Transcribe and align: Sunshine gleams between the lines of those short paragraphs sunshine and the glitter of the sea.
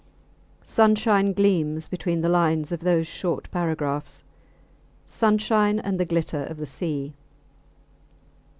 Sunshine 0.63 1.31
gleams 1.31 1.87
between 1.87 2.21
the 2.21 2.27
lines 2.27 2.71
of 2.71 2.79
those 2.79 3.05
short 3.05 3.51
paragraphs 3.51 4.23
sunshine 5.05 5.79
and 5.79 5.99
the 5.99 6.05
glitter 6.05 6.41
of 6.45 6.57
the 6.57 6.65
sea. 6.65 7.13